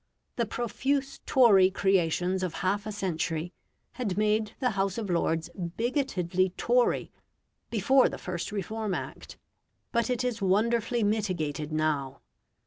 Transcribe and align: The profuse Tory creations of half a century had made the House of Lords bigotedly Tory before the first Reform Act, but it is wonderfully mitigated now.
The 0.35 0.47
profuse 0.47 1.19
Tory 1.27 1.69
creations 1.69 2.41
of 2.41 2.55
half 2.65 2.87
a 2.87 2.91
century 2.91 3.53
had 3.91 4.17
made 4.17 4.53
the 4.59 4.71
House 4.71 4.97
of 4.97 5.11
Lords 5.11 5.51
bigotedly 5.55 6.53
Tory 6.57 7.11
before 7.69 8.09
the 8.09 8.17
first 8.17 8.51
Reform 8.51 8.95
Act, 8.95 9.37
but 9.91 10.09
it 10.09 10.23
is 10.23 10.41
wonderfully 10.41 11.03
mitigated 11.03 11.71
now. 11.71 12.19